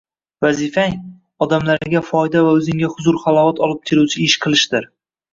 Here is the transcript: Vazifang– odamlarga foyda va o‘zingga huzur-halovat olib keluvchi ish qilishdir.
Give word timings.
Vazifang– 0.43 0.93
odamlarga 1.45 2.01
foyda 2.07 2.41
va 2.47 2.53
o‘zingga 2.59 2.89
huzur-halovat 2.93 3.61
olib 3.67 3.83
keluvchi 3.91 4.23
ish 4.29 4.37
qilishdir. 4.47 4.89